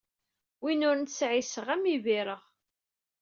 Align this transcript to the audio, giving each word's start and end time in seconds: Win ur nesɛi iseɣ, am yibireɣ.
Win 0.61 0.85
ur 0.89 0.95
nesɛi 0.97 1.39
iseɣ, 1.41 1.67
am 1.73 1.83
yibireɣ. 1.91 2.41